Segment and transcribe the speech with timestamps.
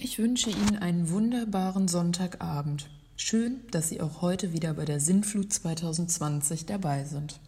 [0.00, 2.88] Ich wünsche Ihnen einen wunderbaren Sonntagabend.
[3.16, 7.40] Schön, dass Sie auch heute wieder bei der Sinnflut 2020 dabei sind.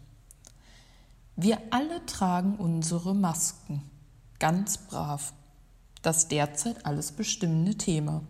[1.37, 3.83] Wir alle tragen unsere Masken.
[4.37, 5.31] Ganz brav.
[6.01, 8.21] Das derzeit alles bestimmende Thema.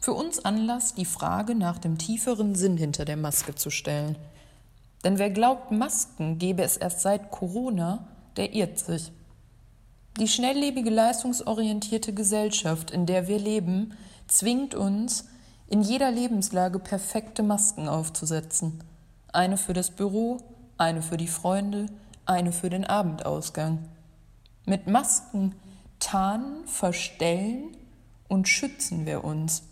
[0.00, 4.18] Für uns Anlass, die Frage nach dem tieferen Sinn hinter der Maske zu stellen.
[5.02, 9.12] Denn wer glaubt, Masken gebe es erst seit Corona, der irrt sich.
[10.18, 13.92] Die schnelllebige, leistungsorientierte Gesellschaft, in der wir leben,
[14.28, 15.26] zwingt uns,
[15.68, 18.82] in jeder Lebenslage perfekte Masken aufzusetzen.
[19.32, 20.38] Eine für das Büro,
[20.78, 21.86] eine für die Freunde,
[22.24, 23.80] eine für den Abendausgang.
[24.64, 25.54] Mit Masken
[25.98, 27.76] tarnen, verstellen
[28.28, 29.64] und schützen wir uns.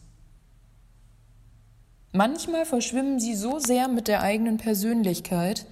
[2.13, 5.67] Manchmal verschwimmen sie so sehr mit der eigenen Persönlichkeit,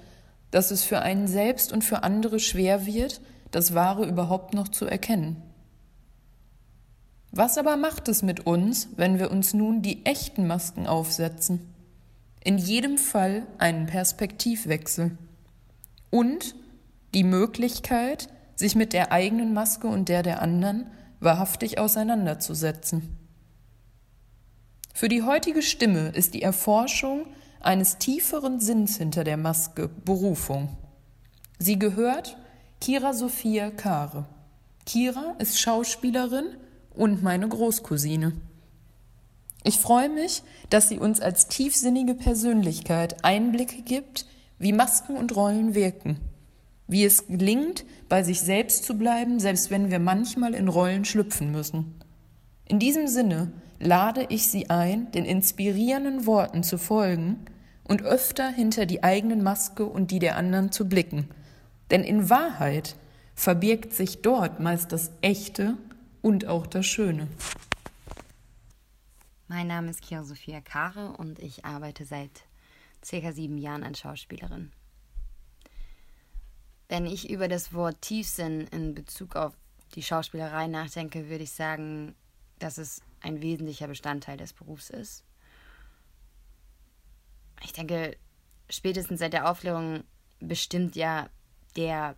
[0.50, 3.20] dass es für einen selbst und für andere schwer wird,
[3.52, 5.40] das Wahre überhaupt noch zu erkennen.
[7.30, 11.72] Was aber macht es mit uns, wenn wir uns nun die echten Masken aufsetzen?
[12.44, 15.16] In jedem Fall einen Perspektivwechsel
[16.10, 16.54] und
[17.14, 20.86] die Möglichkeit, sich mit der eigenen Maske und der der anderen
[21.20, 23.16] wahrhaftig auseinanderzusetzen.
[24.92, 27.26] Für die heutige Stimme ist die Erforschung
[27.60, 30.76] eines tieferen Sinns hinter der Maske Berufung.
[31.58, 32.36] Sie gehört
[32.82, 34.24] Kira Sophia Kare.
[34.86, 36.56] Kira ist Schauspielerin
[36.92, 38.32] und meine Großcousine.
[39.62, 44.26] Ich freue mich, dass sie uns als tiefsinnige Persönlichkeit Einblicke gibt,
[44.58, 46.16] wie Masken und Rollen wirken,
[46.88, 51.52] wie es gelingt, bei sich selbst zu bleiben, selbst wenn wir manchmal in Rollen schlüpfen
[51.52, 51.94] müssen.
[52.64, 57.44] In diesem Sinne lade ich Sie ein, den inspirierenden Worten zu folgen
[57.84, 61.28] und öfter hinter die eigenen Maske und die der anderen zu blicken–
[61.92, 62.96] denn in Wahrheit
[63.34, 65.76] verbirgt sich dort meist das Echte
[66.22, 67.28] und auch das Schöne.
[69.46, 72.44] Mein Name ist Kira Sophia Kare und ich arbeite seit
[73.04, 74.72] circa sieben Jahren als Schauspielerin.
[76.88, 79.52] Wenn ich über das Wort Tiefsinn in Bezug auf
[79.94, 82.14] die Schauspielerei nachdenke, würde ich sagen,
[82.58, 85.24] dass es ein wesentlicher Bestandteil des Berufs ist.
[87.62, 88.16] Ich denke,
[88.70, 90.04] spätestens seit der Aufklärung
[90.40, 91.28] bestimmt ja
[91.76, 92.16] der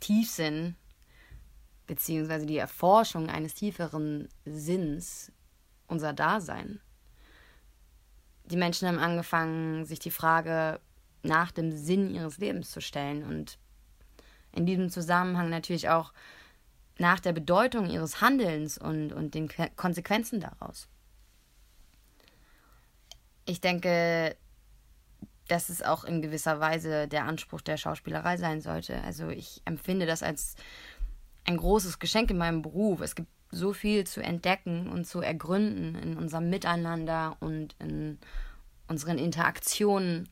[0.00, 0.76] Tiefsinn
[1.86, 5.32] beziehungsweise die Erforschung eines tieferen Sinns
[5.88, 6.80] unser Dasein.
[8.44, 10.80] Die Menschen haben angefangen, sich die Frage
[11.22, 13.58] nach dem Sinn ihres Lebens zu stellen und
[14.52, 16.12] in diesem Zusammenhang natürlich auch
[16.98, 20.88] nach der Bedeutung ihres Handelns und, und den Konsequenzen daraus.
[23.46, 24.36] Ich denke,
[25.50, 29.02] dass es auch in gewisser Weise der Anspruch der Schauspielerei sein sollte.
[29.02, 30.54] Also ich empfinde das als
[31.44, 33.00] ein großes Geschenk in meinem Beruf.
[33.00, 38.18] Es gibt so viel zu entdecken und zu ergründen in unserem Miteinander und in
[38.86, 40.28] unseren Interaktionen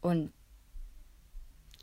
[0.00, 0.32] und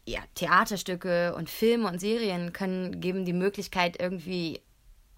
[0.06, 4.62] ja, Theaterstücke und Filme und Serien können geben die Möglichkeit irgendwie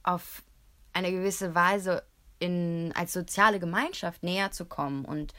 [0.04, 0.44] auf
[0.92, 2.04] eine gewisse Weise
[2.38, 5.34] in als soziale Gemeinschaft näher zu kommen und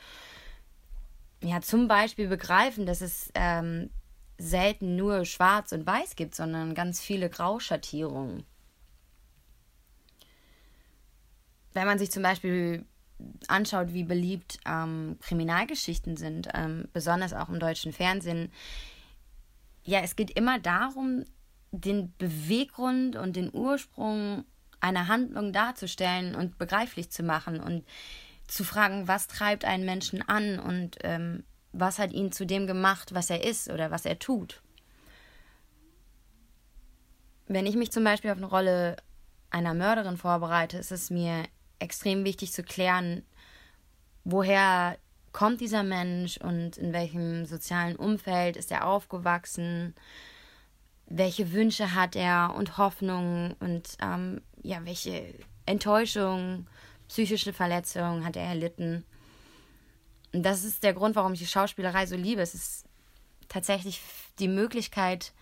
[1.44, 3.90] ja zum Beispiel begreifen, dass es ähm,
[4.38, 8.44] selten nur Schwarz und Weiß gibt, sondern ganz viele Grauschattierungen.
[11.72, 12.84] Wenn man sich zum Beispiel
[13.48, 18.52] anschaut, wie beliebt ähm, Kriminalgeschichten sind, ähm, besonders auch im deutschen Fernsehen,
[19.84, 21.24] ja, es geht immer darum,
[21.70, 24.44] den Beweggrund und den Ursprung
[24.80, 27.60] einer Handlung darzustellen und begreiflich zu machen.
[27.60, 27.84] Und
[28.46, 33.14] zu fragen, was treibt einen Menschen an und ähm, was hat ihn zu dem gemacht,
[33.14, 34.62] was er ist oder was er tut.
[37.46, 38.96] Wenn ich mich zum Beispiel auf eine Rolle
[39.50, 41.44] einer Mörderin vorbereite, ist es mir
[41.78, 43.22] extrem wichtig zu klären,
[44.24, 44.96] woher
[45.32, 49.94] kommt dieser Mensch und in welchem sozialen Umfeld ist er aufgewachsen,
[51.06, 55.34] welche Wünsche hat er und Hoffnungen und ähm, ja, welche
[55.66, 56.66] Enttäuschungen
[57.08, 59.04] psychische Verletzungen hat er erlitten.
[60.32, 62.42] Und das ist der Grund, warum ich die Schauspielerei so liebe.
[62.42, 62.84] Es ist
[63.48, 64.02] tatsächlich
[64.38, 65.32] die Möglichkeit,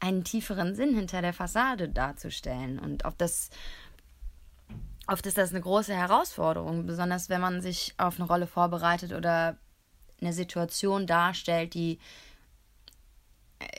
[0.00, 2.78] einen tieferen Sinn hinter der Fassade darzustellen.
[2.78, 3.50] Und oft, das,
[5.06, 9.58] oft ist das eine große Herausforderung, besonders wenn man sich auf eine Rolle vorbereitet oder
[10.20, 11.98] eine Situation darstellt, die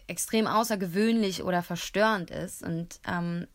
[0.07, 2.63] extrem außergewöhnlich oder verstörend ist.
[2.63, 3.47] Und ähm,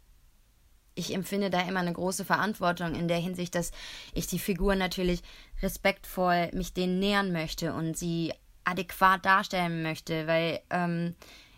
[0.94, 3.72] ich empfinde da immer eine große Verantwortung in der Hinsicht, dass
[4.12, 5.22] ich die Figur natürlich
[5.62, 8.32] respektvoll mich denen nähern möchte und sie
[8.64, 11.14] adäquat darstellen möchte, weil ähm,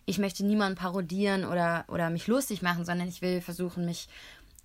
[0.06, 4.08] ich möchte niemanden parodieren oder, oder mich lustig machen, sondern ich will versuchen, mich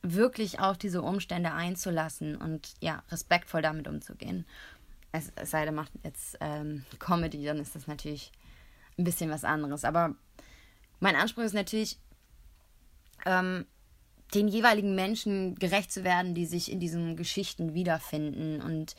[0.03, 4.45] wirklich auf diese Umstände einzulassen und ja, respektvoll damit umzugehen.
[5.11, 8.31] Es, es sei denn, macht jetzt ähm, Comedy, dann ist das natürlich
[8.97, 9.83] ein bisschen was anderes.
[9.83, 10.15] Aber
[10.99, 11.97] mein Anspruch ist natürlich,
[13.25, 13.65] ähm,
[14.33, 18.61] den jeweiligen Menschen gerecht zu werden, die sich in diesen Geschichten wiederfinden.
[18.61, 18.95] Und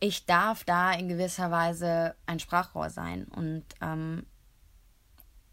[0.00, 3.24] ich darf da in gewisser Weise ein Sprachrohr sein.
[3.24, 4.26] Und ähm,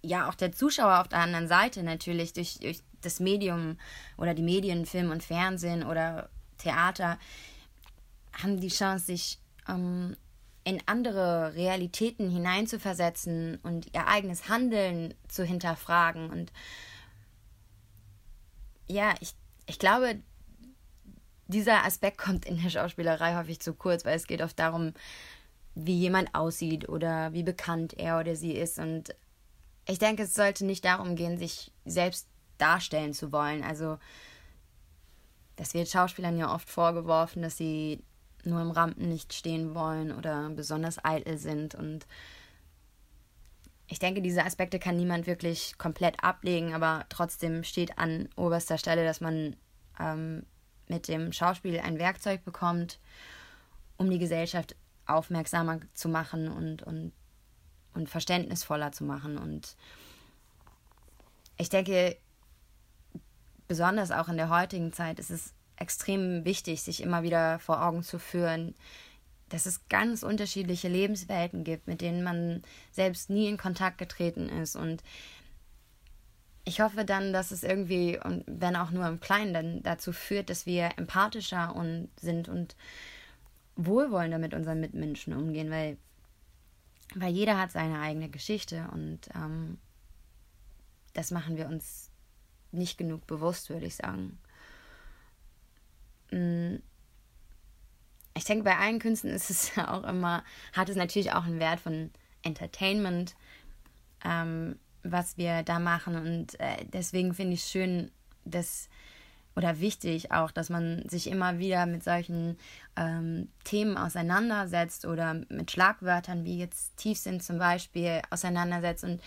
[0.02, 3.78] ja, auch der Zuschauer auf der anderen Seite natürlich durch, durch das Medium
[4.18, 7.18] oder die Medien, Film und Fernsehen oder Theater
[8.34, 10.16] haben die Chance, sich ähm,
[10.64, 16.30] in andere Realitäten hineinzuversetzen und ihr eigenes Handeln zu hinterfragen.
[16.30, 16.52] Und
[18.90, 19.34] ja, ich,
[19.68, 20.20] ich glaube,
[21.48, 24.94] dieser Aspekt kommt in der Schauspielerei häufig zu kurz, weil es geht oft darum,
[25.76, 28.80] wie jemand aussieht oder wie bekannt er oder sie ist.
[28.80, 29.16] Und
[29.88, 32.28] ich denke, es sollte nicht darum gehen, sich selbst
[32.58, 33.64] darstellen zu wollen.
[33.64, 33.98] Also,
[35.56, 38.04] das wird Schauspielern ja oft vorgeworfen, dass sie
[38.44, 41.76] nur im Rampenlicht stehen wollen oder besonders eitel sind.
[41.76, 42.06] Und
[43.90, 49.04] ich denke, diese Aspekte kann niemand wirklich komplett ablegen, aber trotzdem steht an oberster Stelle,
[49.04, 49.56] dass man
[50.00, 50.46] ähm,
[50.88, 53.00] mit dem Schauspiel ein Werkzeug bekommt,
[53.98, 54.76] um die Gesellschaft
[55.08, 57.12] aufmerksamer zu machen und, und,
[57.96, 59.40] und verständnisvoller zu machen.
[59.40, 59.76] Und
[61.58, 62.16] ich denke,
[63.68, 68.04] besonders auch in der heutigen Zeit ist es extrem wichtig, sich immer wieder vor Augen
[68.04, 68.76] zu führen,
[69.50, 74.76] dass es ganz unterschiedliche Lebenswelten gibt, mit denen man selbst nie in Kontakt getreten ist.
[74.76, 75.04] Und
[76.66, 80.50] ich hoffe dann, dass es irgendwie, und wenn auch nur im Kleinen, dann dazu führt,
[80.50, 82.76] dass wir empathischer und sind und
[83.76, 85.98] wohlwollender mit unseren Mitmenschen umgehen, weil,
[87.16, 89.78] weil jeder hat seine eigene Geschichte und ähm,
[91.14, 92.12] das machen wir uns
[92.72, 94.38] nicht genug bewusst, würde ich sagen.
[96.32, 96.76] Mm.
[98.40, 101.60] Ich denke, bei allen Künsten ist es ja auch immer, hat es natürlich auch einen
[101.60, 102.10] Wert von
[102.42, 103.36] Entertainment,
[104.24, 106.16] ähm, was wir da machen.
[106.16, 108.12] Und äh, deswegen finde ich es schön,
[108.46, 108.88] dass
[109.58, 112.58] oder wichtig auch, dass man sich immer wieder mit solchen
[112.96, 119.22] ähm, Themen auseinandersetzt oder mit Schlagwörtern wie jetzt Tiefsinn zum Beispiel auseinandersetzt und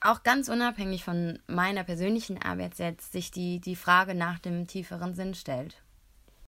[0.00, 5.16] auch ganz unabhängig von meiner persönlichen Arbeit jetzt sich die, die Frage nach dem tieferen
[5.16, 5.82] Sinn stellt.